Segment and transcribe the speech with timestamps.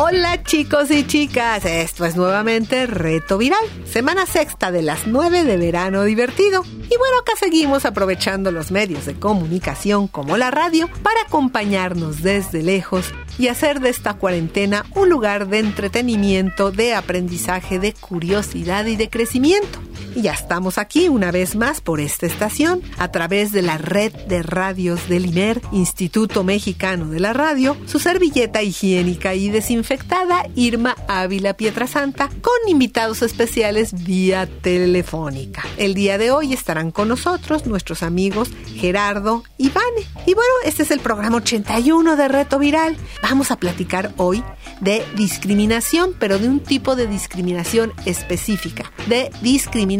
[0.00, 5.56] Hola chicos y chicas, esto es nuevamente Reto Viral, semana sexta de las 9 de
[5.56, 6.62] verano divertido.
[6.64, 12.62] Y bueno, acá seguimos aprovechando los medios de comunicación como la radio para acompañarnos desde
[12.62, 18.94] lejos y hacer de esta cuarentena un lugar de entretenimiento, de aprendizaje, de curiosidad y
[18.94, 19.80] de crecimiento.
[20.14, 24.12] Y ya estamos aquí una vez más por esta estación, a través de la red
[24.26, 30.96] de radios del IMER, Instituto Mexicano de la Radio, su servilleta higiénica y desinfectada Irma
[31.08, 35.64] Ávila Pietrasanta, con invitados especiales vía telefónica.
[35.76, 40.06] El día de hoy estarán con nosotros nuestros amigos Gerardo y Vane.
[40.26, 42.96] Y bueno, este es el programa 81 de Reto Viral.
[43.22, 44.42] Vamos a platicar hoy
[44.80, 49.97] de discriminación, pero de un tipo de discriminación específica, de discriminación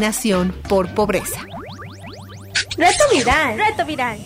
[0.69, 1.45] por pobreza.
[2.77, 3.59] Reto Viral.
[3.59, 4.19] Reto Viral.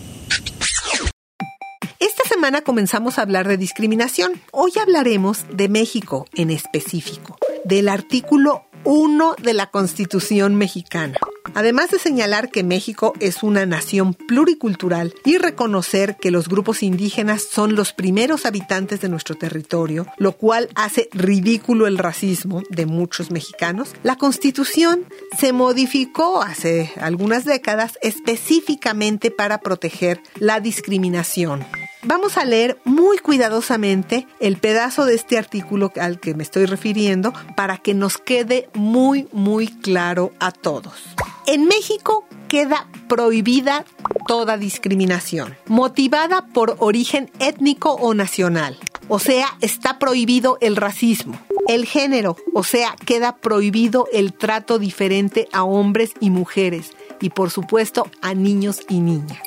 [1.99, 4.39] Esta semana comenzamos a hablar de discriminación.
[4.51, 11.17] Hoy hablaremos de México en específico, del artículo 1 de la Constitución mexicana.
[11.55, 17.43] Además de señalar que México es una nación pluricultural y reconocer que los grupos indígenas
[17.43, 23.29] son los primeros habitantes de nuestro territorio, lo cual hace ridículo el racismo de muchos
[23.29, 25.05] mexicanos, la Constitución
[25.37, 31.65] se modificó hace algunas décadas específicamente para proteger la discriminación.
[32.05, 37.33] Vamos a leer muy cuidadosamente el pedazo de este artículo al que me estoy refiriendo
[37.55, 41.15] para que nos quede muy, muy claro a todos.
[41.45, 43.83] En México queda prohibida
[44.27, 48.77] toda discriminación, motivada por origen étnico o nacional.
[49.09, 51.37] O sea, está prohibido el racismo.
[51.67, 57.51] El género, o sea, queda prohibido el trato diferente a hombres y mujeres y por
[57.51, 59.39] supuesto a niños y niñas.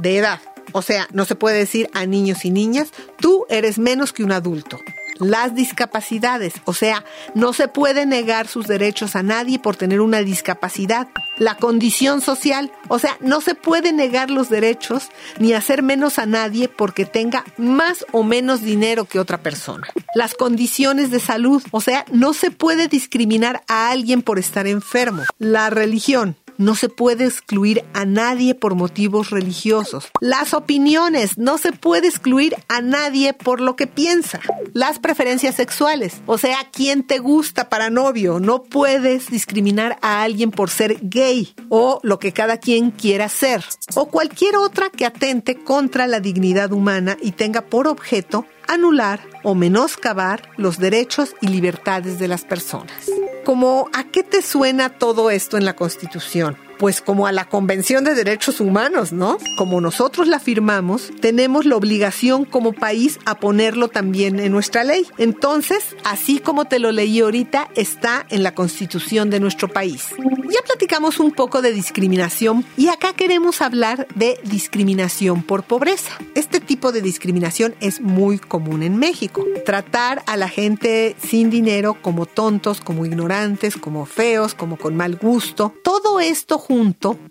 [0.00, 0.40] De edad,
[0.72, 4.32] o sea, no se puede decir a niños y niñas, tú eres menos que un
[4.32, 4.80] adulto.
[5.18, 7.04] Las discapacidades, o sea,
[7.34, 11.08] no se puede negar sus derechos a nadie por tener una discapacidad.
[11.38, 15.08] La condición social, o sea, no se puede negar los derechos
[15.38, 19.86] ni hacer menos a nadie porque tenga más o menos dinero que otra persona.
[20.14, 25.22] Las condiciones de salud, o sea, no se puede discriminar a alguien por estar enfermo.
[25.38, 30.08] La religión, no se puede excluir a nadie por motivos religiosos.
[30.20, 31.38] Las opiniones.
[31.38, 34.40] No se puede excluir a nadie por lo que piensa.
[34.72, 36.22] Las preferencias sexuales.
[36.26, 38.40] O sea, quién te gusta para novio.
[38.40, 43.64] No puedes discriminar a alguien por ser gay o lo que cada quien quiera ser.
[43.94, 49.54] O cualquier otra que atente contra la dignidad humana y tenga por objeto anular o
[49.54, 53.10] menoscabar los derechos y libertades de las personas.
[53.44, 56.56] Como a qué te suena todo esto en la Constitución?
[56.78, 59.38] Pues como a la Convención de Derechos Humanos, ¿no?
[59.56, 65.06] Como nosotros la firmamos, tenemos la obligación como país a ponerlo también en nuestra ley.
[65.18, 70.08] Entonces, así como te lo leí ahorita, está en la Constitución de nuestro país.
[70.18, 76.12] Ya platicamos un poco de discriminación y acá queremos hablar de discriminación por pobreza.
[76.34, 79.44] Este tipo de discriminación es muy común en México.
[79.64, 85.16] Tratar a la gente sin dinero como tontos, como ignorantes, como feos, como con mal
[85.16, 85.74] gusto.
[85.82, 86.58] Todo esto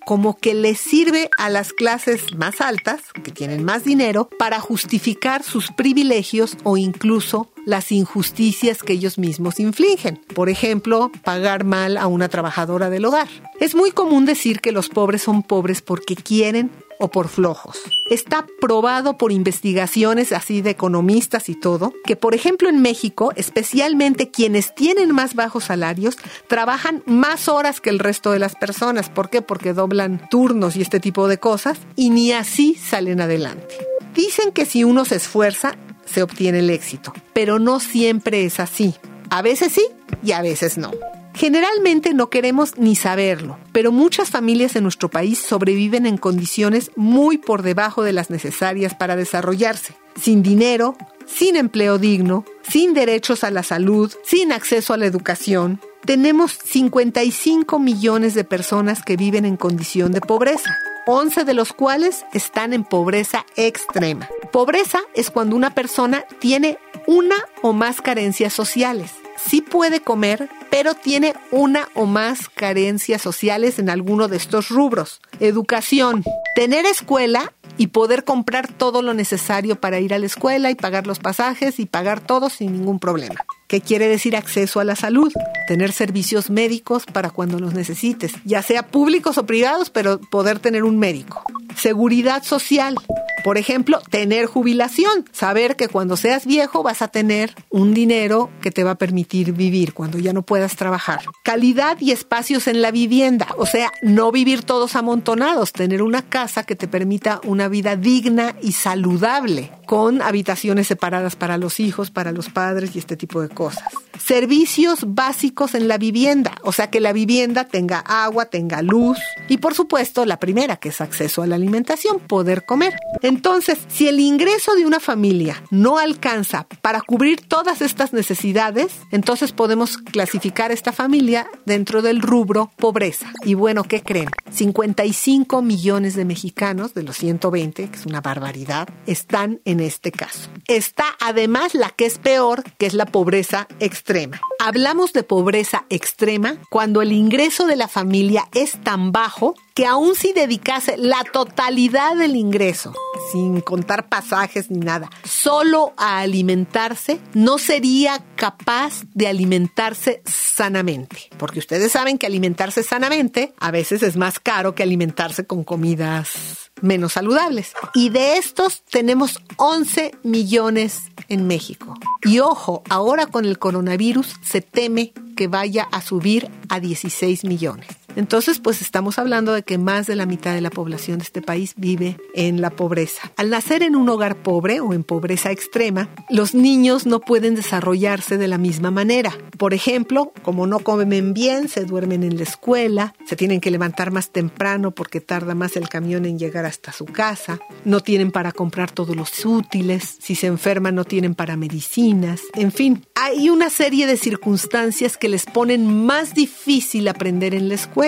[0.05, 5.43] como que les sirve a las clases más altas, que tienen más dinero, para justificar
[5.43, 10.19] sus privilegios o incluso las injusticias que ellos mismos infligen.
[10.35, 13.27] Por ejemplo, pagar mal a una trabajadora del hogar.
[13.59, 16.69] Es muy común decir que los pobres son pobres porque quieren
[16.99, 17.79] o por flojos.
[18.09, 24.31] Está probado por investigaciones así de economistas y todo, que por ejemplo en México, especialmente
[24.31, 26.17] quienes tienen más bajos salarios,
[26.47, 29.09] trabajan más horas que el resto de las personas.
[29.09, 29.41] ¿Por qué?
[29.41, 33.75] Porque doblan turnos y este tipo de cosas y ni así salen adelante.
[34.13, 35.75] Dicen que si uno se esfuerza,
[36.05, 38.95] se obtiene el éxito, pero no siempre es así.
[39.33, 39.87] A veces sí
[40.23, 40.91] y a veces no.
[41.33, 47.39] Generalmente no queremos ni saberlo, pero muchas familias en nuestro país sobreviven en condiciones muy
[47.39, 50.95] por debajo de las necesarias para desarrollarse, sin dinero,
[51.25, 55.81] sin empleo digno, sin derechos a la salud, sin acceso a la educación.
[56.05, 60.77] Tenemos 55 millones de personas que viven en condición de pobreza.
[61.07, 64.29] 11 de los cuales están en pobreza extrema.
[64.51, 66.77] Pobreza es cuando una persona tiene
[67.07, 69.11] una o más carencias sociales.
[69.37, 75.21] Sí puede comer, pero tiene una o más carencias sociales en alguno de estos rubros.
[75.39, 76.23] Educación,
[76.55, 81.07] tener escuela y poder comprar todo lo necesario para ir a la escuela y pagar
[81.07, 83.45] los pasajes y pagar todo sin ningún problema.
[83.67, 85.33] ¿Qué quiere decir acceso a la salud?
[85.67, 90.83] Tener servicios médicos para cuando los necesites, ya sea públicos o privados, pero poder tener
[90.83, 91.43] un médico.
[91.75, 92.95] Seguridad social.
[93.43, 98.71] Por ejemplo, tener jubilación, saber que cuando seas viejo vas a tener un dinero que
[98.71, 101.21] te va a permitir vivir cuando ya no puedas trabajar.
[101.43, 106.63] Calidad y espacios en la vivienda, o sea, no vivir todos amontonados, tener una casa
[106.63, 112.31] que te permita una vida digna y saludable, con habitaciones separadas para los hijos, para
[112.31, 113.83] los padres y este tipo de cosas.
[114.23, 119.17] Servicios básicos en la vivienda, o sea, que la vivienda tenga agua, tenga luz
[119.49, 122.93] y por supuesto la primera, que es acceso a la alimentación, poder comer.
[123.21, 129.51] Entonces, si el ingreso de una familia no alcanza para cubrir todas estas necesidades, entonces
[129.51, 133.31] podemos clasificar esta familia dentro del rubro pobreza.
[133.43, 134.29] Y bueno, ¿qué creen?
[134.51, 140.49] 55 millones de mexicanos de los 120, que es una barbaridad, están en este caso.
[140.67, 144.39] Está además la que es peor, que es la pobreza extrema.
[144.59, 150.15] Hablamos de pobreza extrema cuando el ingreso de la familia es tan bajo que aún
[150.15, 152.93] si dedicase la totalidad del ingreso,
[153.31, 161.29] sin contar pasajes ni nada, solo a alimentarse, no sería capaz de alimentarse sanamente.
[161.37, 166.71] Porque ustedes saben que alimentarse sanamente a veces es más caro que alimentarse con comidas
[166.83, 167.73] menos saludables.
[167.95, 171.95] Y de estos tenemos 11 millones en México.
[172.23, 177.87] Y ojo, ahora con el coronavirus se teme que vaya a subir a 16 millones.
[178.15, 181.41] Entonces, pues estamos hablando de que más de la mitad de la población de este
[181.41, 183.31] país vive en la pobreza.
[183.37, 188.37] Al nacer en un hogar pobre o en pobreza extrema, los niños no pueden desarrollarse
[188.37, 189.35] de la misma manera.
[189.57, 194.11] Por ejemplo, como no comen bien, se duermen en la escuela, se tienen que levantar
[194.11, 198.51] más temprano porque tarda más el camión en llegar hasta su casa, no tienen para
[198.51, 203.69] comprar todos los útiles, si se enferman no tienen para medicinas, en fin, hay una
[203.69, 208.02] serie de circunstancias que les ponen más difícil aprender en la escuela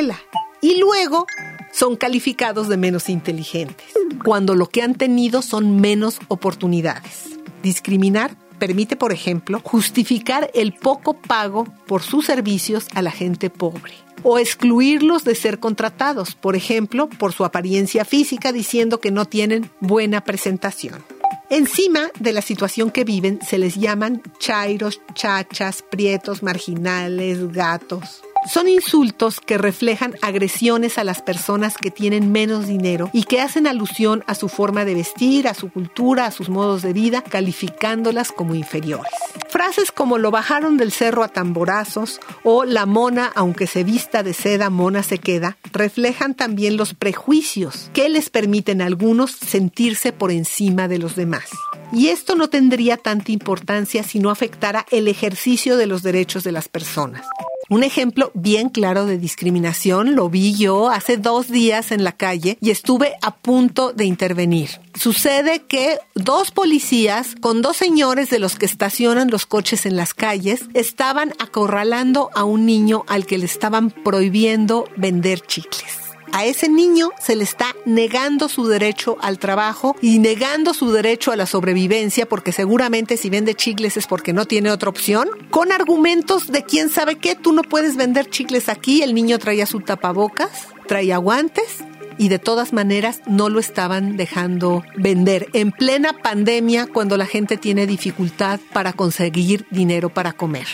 [0.61, 1.25] y luego
[1.71, 3.87] son calificados de menos inteligentes,
[4.23, 7.39] cuando lo que han tenido son menos oportunidades.
[7.63, 13.93] Discriminar permite, por ejemplo, justificar el poco pago por sus servicios a la gente pobre
[14.23, 19.69] o excluirlos de ser contratados, por ejemplo, por su apariencia física diciendo que no tienen
[19.79, 21.03] buena presentación.
[21.49, 28.24] Encima de la situación que viven se les llaman chairos, chachas, prietos, marginales, gatos.
[28.47, 33.65] Son insultos que reflejan agresiones a las personas que tienen menos dinero y que hacen
[33.65, 38.31] alusión a su forma de vestir, a su cultura, a sus modos de vida, calificándolas
[38.31, 39.11] como inferiores.
[39.49, 44.33] Frases como lo bajaron del cerro a tamborazos o la mona, aunque se vista de
[44.33, 50.31] seda, mona se queda, reflejan también los prejuicios que les permiten a algunos sentirse por
[50.31, 51.45] encima de los demás.
[51.91, 56.51] Y esto no tendría tanta importancia si no afectara el ejercicio de los derechos de
[56.51, 57.25] las personas.
[57.67, 62.59] Un ejemplo bien claro de discriminación lo vi yo hace dos días en la calle
[62.61, 64.69] y estuve a punto de intervenir.
[64.93, 70.13] Sucede que dos policías con dos señores de los que estacionan los coches en las
[70.13, 76.69] calles estaban acorralando a un niño al que le estaban prohibiendo vender chicles a ese
[76.69, 81.45] niño se le está negando su derecho al trabajo y negando su derecho a la
[81.45, 86.63] sobrevivencia, porque seguramente si vende chicles es porque no tiene otra opción, con argumentos de
[86.63, 91.17] quién sabe qué, tú no puedes vender chicles aquí, el niño traía su tapabocas, traía
[91.17, 91.83] guantes
[92.17, 97.57] y de todas maneras no lo estaban dejando vender en plena pandemia cuando la gente
[97.57, 100.67] tiene dificultad para conseguir dinero para comer.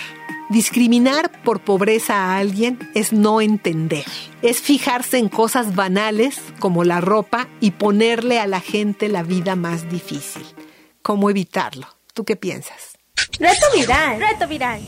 [0.51, 4.03] Discriminar por pobreza a alguien es no entender.
[4.41, 9.55] Es fijarse en cosas banales como la ropa y ponerle a la gente la vida
[9.55, 10.45] más difícil.
[11.01, 11.87] ¿Cómo evitarlo?
[12.13, 12.97] ¿Tú qué piensas?
[13.39, 14.19] Reto viral.
[14.19, 14.81] Reto viral.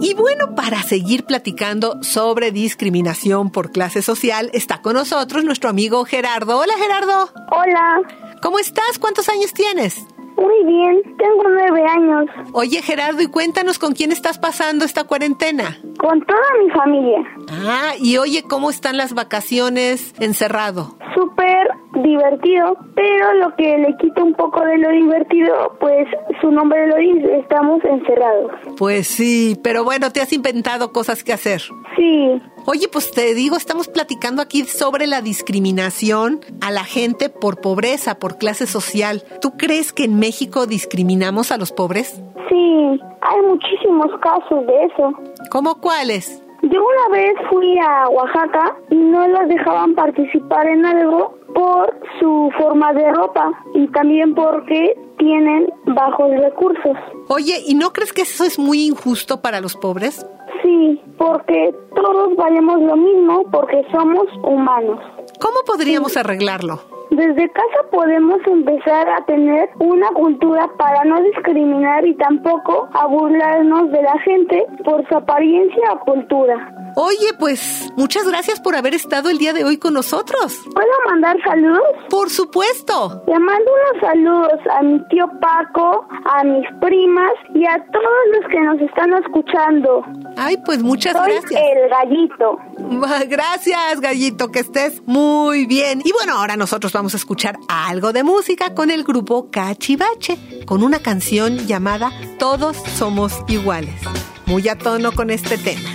[0.00, 6.06] Y bueno, para seguir platicando sobre discriminación por clase social, está con nosotros nuestro amigo
[6.06, 6.58] Gerardo.
[6.58, 7.30] Hola Gerardo.
[7.50, 8.00] Hola.
[8.40, 8.98] ¿Cómo estás?
[8.98, 10.06] ¿Cuántos años tienes?
[10.36, 12.26] Muy bien, tengo nueve años.
[12.52, 15.78] Oye Gerardo, y cuéntanos con quién estás pasando esta cuarentena.
[15.98, 17.18] Con toda mi familia.
[17.50, 20.96] Ah, y oye, ¿cómo están las vacaciones encerrado?
[21.14, 21.68] Súper
[22.02, 26.06] divertido, pero lo que le quita un poco de lo divertido, pues
[26.40, 28.52] su nombre lo dice, estamos encerrados.
[28.78, 31.62] Pues sí, pero bueno, te has inventado cosas que hacer.
[31.96, 32.42] Sí.
[32.66, 38.18] Oye, pues te digo, estamos platicando aquí sobre la discriminación a la gente por pobreza,
[38.18, 39.22] por clase social.
[39.40, 42.22] ¿Tú crees que en México discriminamos a los pobres?
[42.48, 45.12] Sí, hay muchísimos casos de eso.
[45.50, 46.42] ¿Cómo cuáles?
[46.70, 52.50] Yo una vez fui a Oaxaca y no los dejaban participar en algo por su
[52.58, 56.96] forma de ropa y también porque tienen bajos recursos.
[57.28, 60.26] Oye, ¿y no crees que eso es muy injusto para los pobres?
[60.62, 64.98] Sí, porque todos valemos lo mismo porque somos humanos.
[65.40, 66.80] ¿Cómo podríamos arreglarlo?
[67.10, 73.90] Desde casa podemos empezar a tener una cultura para no discriminar y tampoco a burlarnos
[73.92, 76.72] de la gente por su apariencia o cultura.
[76.98, 80.58] Oye, pues muchas gracias por haber estado el día de hoy con nosotros.
[80.74, 81.82] ¿Puedo mandar saludos?
[82.08, 83.22] Por supuesto.
[83.26, 88.50] Le mando unos saludos a mi tío Paco, a mis primas y a todos los
[88.50, 90.04] que nos están escuchando.
[90.38, 91.60] Ay, pues muchas Soy gracias.
[91.62, 92.58] el gallito.
[93.28, 96.00] Gracias, gallito, que estés muy bien.
[96.04, 100.82] Y bueno, ahora nosotros vamos a escuchar algo de música con el grupo Cachivache, con
[100.82, 104.00] una canción llamada Todos somos iguales.
[104.46, 105.90] Muy a tono con este tema.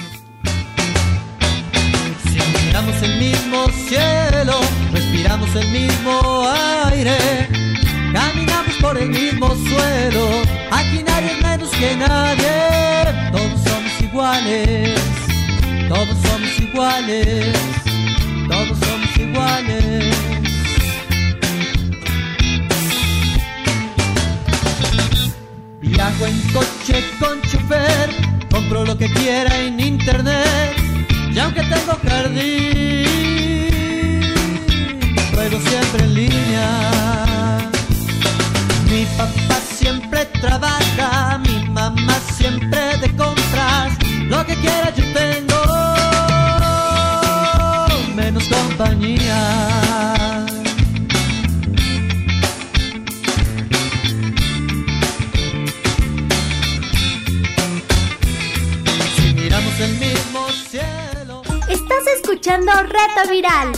[2.23, 4.53] Si miramos el mismo cielo,
[4.93, 6.43] respiramos el mismo
[6.85, 7.17] aire,
[8.13, 10.27] caminamos por el mismo suelo,
[10.69, 15.01] aquí nadie es menos que nadie, todos somos iguales,
[15.89, 17.57] todos somos iguales,
[63.29, 63.71] Viral.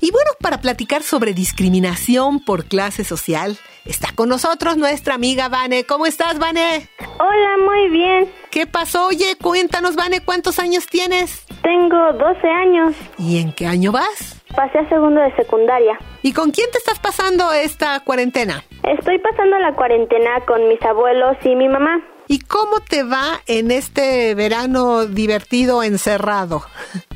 [0.00, 5.84] Y bueno, para platicar sobre discriminación por clase social, está con nosotros nuestra amiga Vane.
[5.84, 6.88] ¿Cómo estás, Vane?
[6.98, 8.32] Hola, muy bien.
[8.50, 9.06] ¿Qué pasó?
[9.06, 11.44] Oye, cuéntanos, Vane, ¿cuántos años tienes?
[11.62, 12.96] Tengo 12 años.
[13.18, 14.42] ¿Y en qué año vas?
[14.56, 15.98] Pasé a segundo de secundaria.
[16.22, 18.64] ¿Y con quién te estás pasando esta cuarentena?
[18.82, 22.02] Estoy pasando la cuarentena con mis abuelos y mi mamá.
[22.26, 26.64] ¿Y cómo te va en este verano divertido encerrado?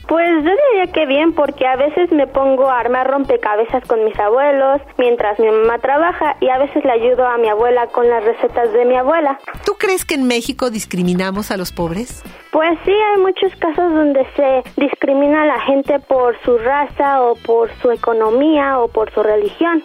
[0.08, 4.16] Pues yo diría que bien porque a veces me pongo a armar rompecabezas con mis
[4.18, 8.22] abuelos mientras mi mamá trabaja y a veces le ayudo a mi abuela con las
[8.24, 9.38] recetas de mi abuela.
[9.64, 12.22] ¿Tú crees que en México discriminamos a los pobres?
[12.52, 17.34] Pues sí, hay muchos casos donde se discrimina a la gente por su raza o
[17.34, 19.82] por su economía o por su religión.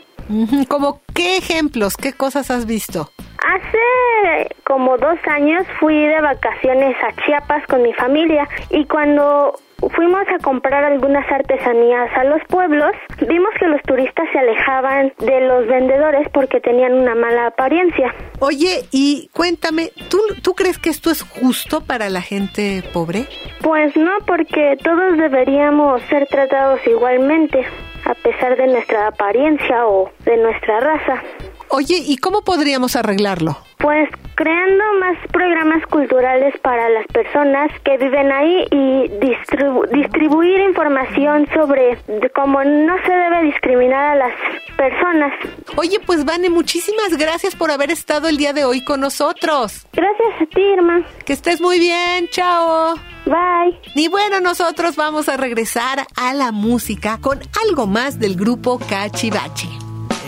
[0.68, 3.10] ¿Cómo qué ejemplos, qué cosas has visto?
[3.48, 9.56] Hace como dos años fui de vacaciones a Chiapas con mi familia y cuando
[9.96, 12.92] fuimos a comprar algunas artesanías a los pueblos,
[13.28, 18.14] vimos que los turistas se alejaban de los vendedores porque tenían una mala apariencia.
[18.40, 23.26] Oye, y cuéntame, ¿tú, ¿tú crees que esto es justo para la gente pobre?
[23.62, 27.66] Pues no, porque todos deberíamos ser tratados igualmente,
[28.06, 31.24] a pesar de nuestra apariencia o de nuestra raza.
[31.74, 33.58] Oye, ¿y cómo podríamos arreglarlo?
[33.78, 41.48] Pues creando más programas culturales para las personas que viven ahí y distribu- distribuir información
[41.54, 41.98] sobre
[42.36, 44.34] cómo no se debe discriminar a las
[44.78, 45.32] personas.
[45.78, 49.88] Oye, pues Vane, muchísimas gracias por haber estado el día de hoy con nosotros.
[49.94, 51.04] Gracias a ti, Irma.
[51.25, 52.96] Que estés muy bien, chao.
[53.25, 53.80] Bye.
[53.96, 59.68] Y bueno, nosotros vamos a regresar a la música con algo más del grupo Cachivache.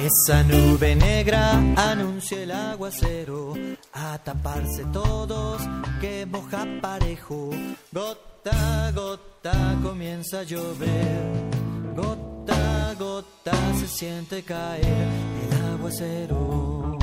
[0.01, 3.53] Esa nube negra anuncia el aguacero,
[3.93, 5.61] a taparse todos
[6.01, 7.51] que moja parejo.
[7.91, 11.51] Gota gota comienza a llover,
[11.95, 15.07] gota gota se siente caer
[15.43, 16.97] el aguacero.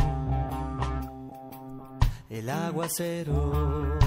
[2.29, 3.99] El aguacero.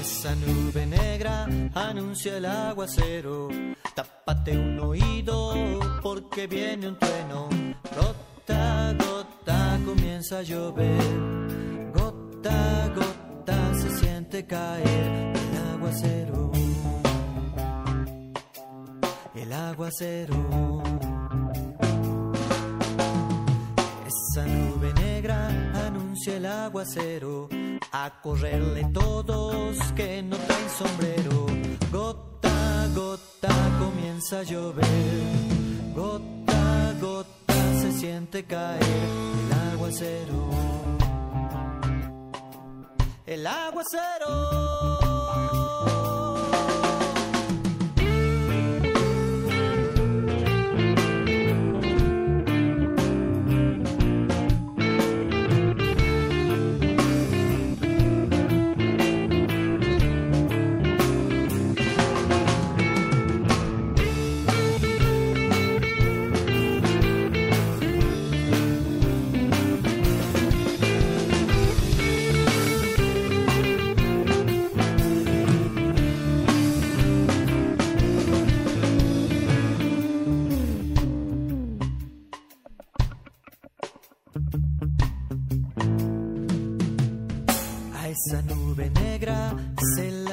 [0.00, 3.48] Esa nube negra anuncia el aguacero.
[3.94, 5.54] Tápate un oído
[6.02, 7.48] porque viene un trueno.
[7.96, 11.02] Gota gota comienza a llover.
[11.92, 16.50] Gota gota se siente caer el aguacero.
[19.34, 20.82] El aguacero.
[24.06, 25.48] Esa nube negra
[25.86, 27.48] anuncia el aguacero.
[27.92, 31.46] A correrle todos que no traen sombrero.
[31.90, 32.39] Gota
[32.94, 34.84] gota comienza a llover.
[35.94, 40.50] Gota a gota se siente caer el aguacero.
[43.30, 44.69] el aguacero.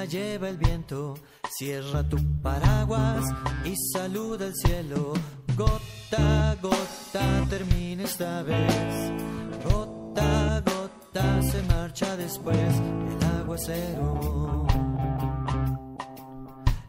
[0.06, 1.16] Lleva el viento,
[1.50, 3.24] cierra tu paraguas
[3.66, 5.14] y saluda el cielo.
[5.56, 9.12] Gota gota termina esta vez,
[9.64, 14.68] gota gota se marcha después el aguacero.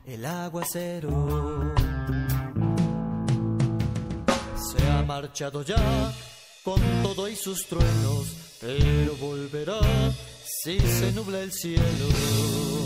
[0.04, 1.74] El aguacero
[4.56, 6.12] se ha marchado ya
[6.64, 9.80] con todo y sus truenos, pero volverá
[10.62, 12.77] si se nubla el cielo.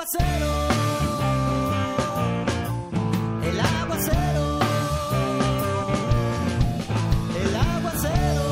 [0.00, 0.50] Aguacero.
[3.42, 4.60] El aguacero.
[7.36, 8.46] El aguacero.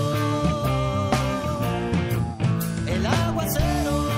[2.86, 4.10] El aguacero.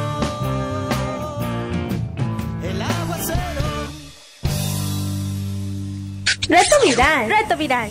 [2.63, 3.67] El aguacero.
[6.49, 7.29] Reto viral.
[7.29, 7.91] Reto viral.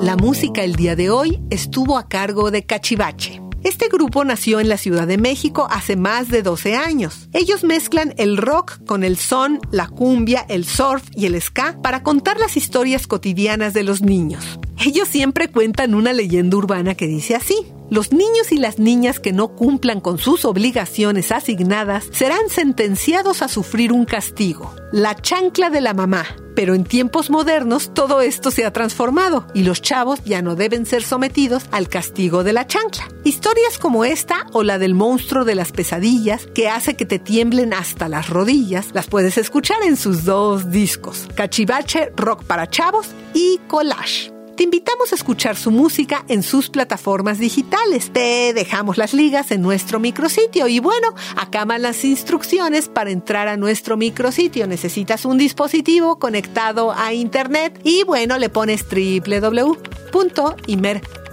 [0.00, 3.47] La música el día de hoy estuvo a cargo de Cachivache.
[3.64, 7.28] Este grupo nació en la Ciudad de México hace más de 12 años.
[7.32, 12.02] Ellos mezclan el rock con el son, la cumbia, el surf y el ska para
[12.02, 14.60] contar las historias cotidianas de los niños.
[14.84, 17.66] Ellos siempre cuentan una leyenda urbana que dice así.
[17.90, 23.48] Los niños y las niñas que no cumplan con sus obligaciones asignadas serán sentenciados a
[23.48, 26.26] sufrir un castigo, la chancla de la mamá.
[26.54, 30.86] Pero en tiempos modernos todo esto se ha transformado y los chavos ya no deben
[30.86, 33.08] ser sometidos al castigo de la chancla.
[33.24, 37.72] Historias como esta o la del monstruo de las pesadillas que hace que te tiemblen
[37.72, 43.60] hasta las rodillas las puedes escuchar en sus dos discos, Cachivache Rock para Chavos y
[43.68, 44.37] Collage.
[44.58, 48.10] Te invitamos a escuchar su música en sus plataformas digitales.
[48.12, 53.46] Te dejamos las ligas en nuestro micrositio y bueno, acá van las instrucciones para entrar
[53.46, 54.66] a nuestro micrositio.
[54.66, 58.82] Necesitas un dispositivo conectado a internet y bueno, le pones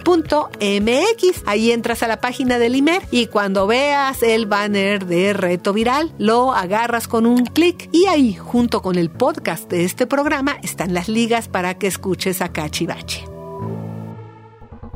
[0.05, 1.43] www.imer.mx.
[1.45, 6.13] Ahí entras a la página del IMER y cuando veas el banner de Reto Viral,
[6.17, 10.93] lo agarras con un clic y ahí, junto con el podcast de este programa, están
[10.93, 13.25] las ligas para que escuches a Cachivache.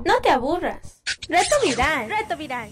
[0.05, 1.01] No te aburras.
[1.27, 2.09] Reto viral.
[2.09, 2.69] Reto viral.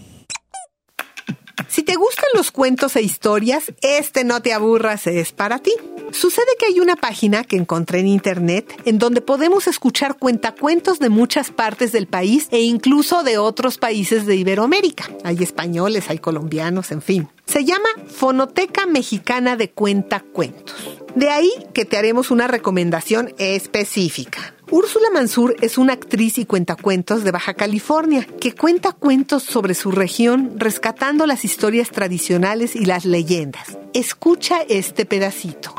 [1.68, 5.72] Si te gustan los cuentos e historias, este No te aburras es para ti.
[6.18, 11.10] Sucede que hay una página que encontré en internet en donde podemos escuchar cuentacuentos de
[11.10, 15.08] muchas partes del país e incluso de otros países de Iberoamérica.
[15.22, 17.28] Hay españoles, hay colombianos, en fin.
[17.46, 20.74] Se llama Fonoteca Mexicana de Cuentacuentos.
[21.14, 24.56] De ahí que te haremos una recomendación específica.
[24.72, 29.92] Úrsula Mansur es una actriz y cuentacuentos de Baja California que cuenta cuentos sobre su
[29.92, 33.78] región rescatando las historias tradicionales y las leyendas.
[33.94, 35.76] Escucha este pedacito.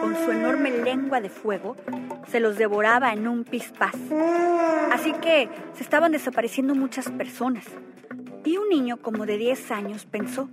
[0.00, 0.70] Con su enorme
[1.06, 1.76] lengua de fuego,
[2.26, 3.94] se los devoraba en un pispás.
[4.92, 7.64] Así que se estaban desapareciendo muchas personas.
[8.44, 10.48] Y un niño como de 10 años pensó,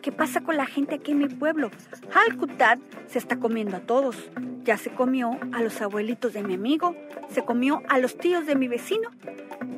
[0.00, 1.70] ¿qué pasa con la gente aquí en mi pueblo?
[2.12, 4.16] Halkutat se está comiendo a todos.
[4.64, 6.96] Ya se comió a los abuelitos de mi amigo,
[7.30, 9.08] se comió a los tíos de mi vecino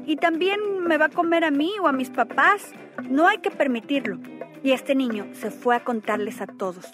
[0.06, 2.72] y también me va a comer a mí o a mis papás.
[3.10, 4.18] No hay que permitirlo.
[4.62, 6.90] Y este niño se fue a contarles a todos.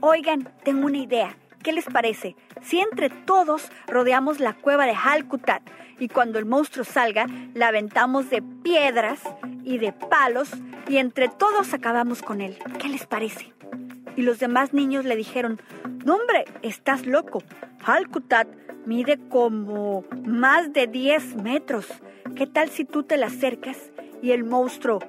[0.00, 1.36] Oigan, tengo una idea.
[1.62, 2.36] ¿Qué les parece?
[2.62, 5.62] Si entre todos rodeamos la cueva de Halkutat
[5.98, 9.20] y cuando el monstruo salga, la aventamos de piedras
[9.62, 10.50] y de palos
[10.88, 12.56] y entre todos acabamos con él.
[12.78, 13.52] ¿Qué les parece?
[14.16, 15.60] Y los demás niños le dijeron,
[16.04, 17.42] no hombre, estás loco.
[17.84, 18.48] Halkutat
[18.86, 21.86] mide como más de 10 metros.
[22.36, 23.76] ¿Qué tal si tú te la acercas
[24.22, 25.00] y el monstruo...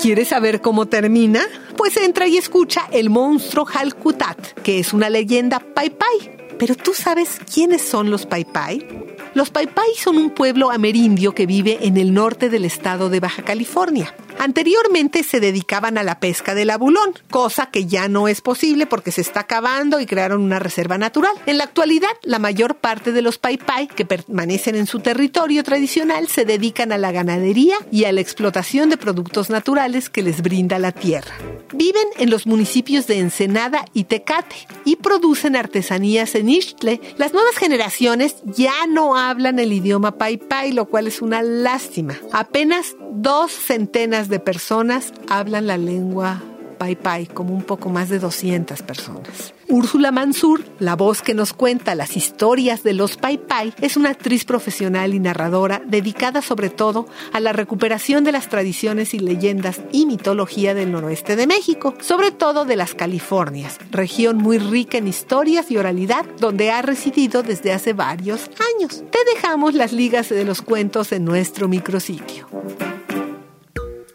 [0.00, 1.40] ¿Quieres saber cómo termina?
[1.76, 6.36] Pues entra y escucha El monstruo Halkutat, que es una leyenda Pai Pai.
[6.56, 8.86] Pero tú sabes quiénes son los Pai Pai?
[9.34, 13.18] Los Pai Pai son un pueblo amerindio que vive en el norte del estado de
[13.18, 14.14] Baja California.
[14.38, 19.10] Anteriormente se dedicaban a la pesca del abulón, cosa que ya no es posible porque
[19.10, 21.32] se está acabando y crearon una reserva natural.
[21.46, 26.28] En la actualidad, la mayor parte de los paipai que permanecen en su territorio tradicional
[26.28, 30.78] se dedican a la ganadería y a la explotación de productos naturales que les brinda
[30.78, 31.34] la tierra.
[31.74, 37.00] Viven en los municipios de Ensenada y Tecate y producen artesanías en Ixtle.
[37.18, 42.18] Las nuevas generaciones ya no hablan el idioma paipai, lo cual es una lástima.
[42.32, 46.42] Apenas dos centenas de personas hablan la lengua
[46.78, 49.52] Pai Pai, como un poco más de 200 personas.
[49.68, 54.10] Úrsula Mansur, la voz que nos cuenta las historias de los Pai Pai, es una
[54.10, 59.82] actriz profesional y narradora dedicada sobre todo a la recuperación de las tradiciones y leyendas
[59.92, 65.08] y mitología del noroeste de México, sobre todo de las Californias, región muy rica en
[65.08, 69.02] historias y oralidad donde ha residido desde hace varios años.
[69.10, 72.46] Te dejamos las ligas de los cuentos en nuestro micrositio.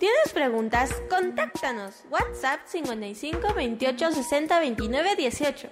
[0.04, 0.90] ¿Tienes preguntas?
[1.10, 2.04] Contáctanos.
[2.12, 5.70] WhatsApp 55 28 60 29 18.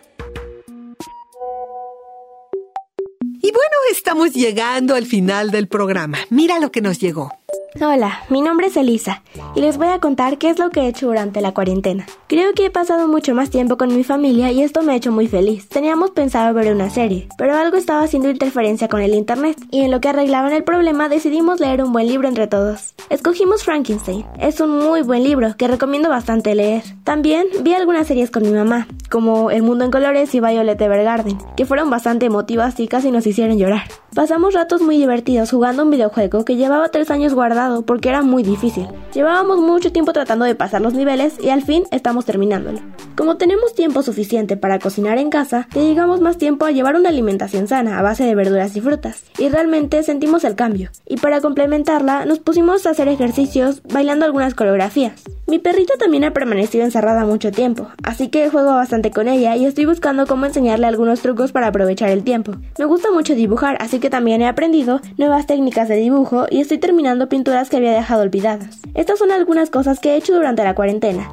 [3.41, 6.17] Y bueno, estamos llegando al final del programa.
[6.29, 7.40] Mira lo que nos llegó.
[7.79, 9.23] Hola, mi nombre es Elisa
[9.55, 12.05] y les voy a contar qué es lo que he hecho durante la cuarentena.
[12.27, 15.13] Creo que he pasado mucho más tiempo con mi familia y esto me ha hecho
[15.13, 15.69] muy feliz.
[15.69, 19.91] Teníamos pensado ver una serie, pero algo estaba haciendo interferencia con el internet y en
[19.91, 22.93] lo que arreglaban el problema decidimos leer un buen libro entre todos.
[23.09, 24.25] Escogimos Frankenstein.
[24.37, 26.83] Es un muy buen libro que recomiendo bastante leer.
[27.05, 31.37] También vi algunas series con mi mamá, como El Mundo en Colores y Violet Evergarden,
[31.55, 33.83] que fueron bastante emotivas y casi nos hicieron llorar.
[34.13, 38.43] Pasamos ratos muy divertidos jugando un videojuego que llevaba tres años guardado porque era muy
[38.43, 38.87] difícil.
[39.13, 42.79] Llevábamos mucho tiempo tratando de pasar los niveles y al fin estamos terminándolo.
[43.15, 47.67] Como tenemos tiempo suficiente para cocinar en casa, dedicamos más tiempo a llevar una alimentación
[47.67, 50.89] sana a base de verduras y frutas, y realmente sentimos el cambio.
[51.05, 55.23] Y para complementarla, nos pusimos a hacer ejercicios bailando algunas coreografías.
[55.47, 59.65] Mi perrita también ha permanecido encerrada mucho tiempo, así que juego bastante con ella y
[59.65, 62.53] estoy buscando cómo enseñarle algunos trucos para aprovechar el tiempo.
[62.79, 66.77] Me gusta mucho dibujar, así que también he aprendido nuevas técnicas de dibujo y estoy
[66.77, 67.27] terminando
[67.69, 68.79] que había dejado olvidadas.
[68.93, 71.29] Estas son algunas cosas que he hecho durante la cuarentena.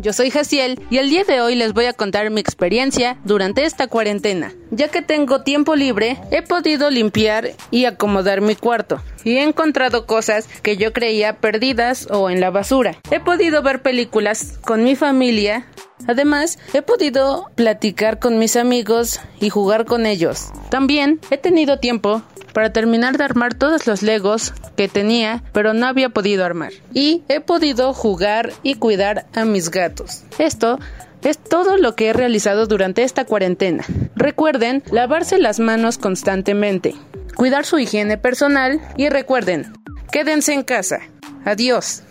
[0.00, 3.64] Yo soy Jaciel y el día de hoy les voy a contar mi experiencia durante
[3.64, 4.52] esta cuarentena.
[4.70, 10.06] Ya que tengo tiempo libre, he podido limpiar y acomodar mi cuarto y he encontrado
[10.06, 12.96] cosas que yo creía perdidas o en la basura.
[13.10, 15.66] He podido ver películas con mi familia.
[16.08, 20.50] Además, he podido platicar con mis amigos y jugar con ellos.
[20.70, 22.22] También he tenido tiempo
[22.52, 26.72] para terminar de armar todos los legos que tenía pero no había podido armar.
[26.92, 30.24] Y he podido jugar y cuidar a mis gatos.
[30.38, 30.78] Esto
[31.22, 33.84] es todo lo que he realizado durante esta cuarentena.
[34.14, 36.94] Recuerden lavarse las manos constantemente,
[37.34, 39.72] cuidar su higiene personal y recuerden,
[40.12, 41.00] quédense en casa.
[41.44, 42.02] Adiós.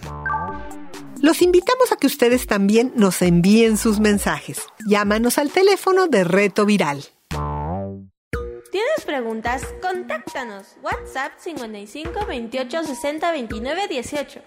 [1.21, 4.59] Los invitamos a que ustedes también nos envíen sus mensajes.
[4.87, 7.03] Llámanos al teléfono de Reto Viral
[8.71, 9.63] ¿Tienes preguntas?
[9.81, 10.75] Contáctanos.
[10.83, 14.41] WhatsApp 55 28 60 29 18.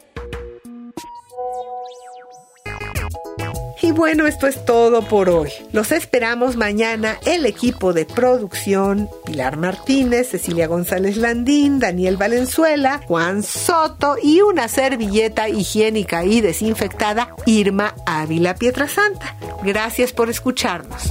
[3.84, 5.50] Y bueno, esto es todo por hoy.
[5.72, 13.42] Los esperamos mañana el equipo de producción, Pilar Martínez, Cecilia González Landín, Daniel Valenzuela, Juan
[13.42, 19.34] Soto y una servilleta higiénica y desinfectada, Irma Ávila Pietrasanta.
[19.64, 21.10] Gracias por escucharnos.